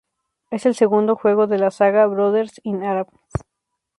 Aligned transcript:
Es 0.49 0.65
el 0.65 0.73
segundo 0.73 1.15
juego 1.15 1.45
de 1.45 1.59
la 1.59 1.69
saga 1.69 2.07
Brothers 2.07 2.59
in 2.63 2.81
Arms. 2.83 3.13